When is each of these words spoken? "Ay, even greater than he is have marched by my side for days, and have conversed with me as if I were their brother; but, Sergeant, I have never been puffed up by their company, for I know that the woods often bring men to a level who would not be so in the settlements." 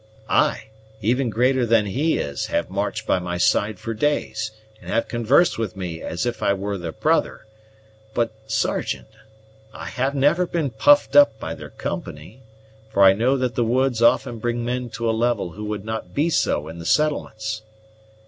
"Ay, 0.29 0.69
even 1.03 1.29
greater 1.29 1.63
than 1.63 1.85
he 1.85 2.17
is 2.17 2.47
have 2.47 2.71
marched 2.71 3.05
by 3.05 3.19
my 3.19 3.37
side 3.37 3.77
for 3.77 3.93
days, 3.93 4.49
and 4.81 4.89
have 4.89 5.07
conversed 5.07 5.59
with 5.59 5.75
me 5.75 6.01
as 6.01 6.25
if 6.25 6.41
I 6.41 6.53
were 6.53 6.75
their 6.79 6.91
brother; 6.91 7.45
but, 8.15 8.31
Sergeant, 8.47 9.09
I 9.75 9.85
have 9.85 10.15
never 10.15 10.47
been 10.47 10.71
puffed 10.71 11.15
up 11.15 11.39
by 11.39 11.53
their 11.53 11.69
company, 11.69 12.41
for 12.89 13.03
I 13.03 13.13
know 13.13 13.37
that 13.37 13.53
the 13.53 13.63
woods 13.63 14.01
often 14.01 14.39
bring 14.39 14.65
men 14.65 14.89
to 14.97 15.07
a 15.07 15.11
level 15.13 15.51
who 15.51 15.65
would 15.65 15.85
not 15.85 16.15
be 16.15 16.31
so 16.31 16.67
in 16.67 16.79
the 16.79 16.85
settlements." 16.87 17.61